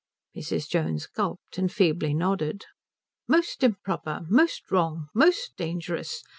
Mrs. 0.35 0.67
Jones 0.67 1.05
gulped, 1.05 1.59
and 1.59 1.71
feebly 1.71 2.15
nodded. 2.15 2.63
"Most 3.27 3.63
improper. 3.63 4.21
Most 4.29 4.71
wrong. 4.71 5.09
Most 5.13 5.55
dangerous. 5.57 6.23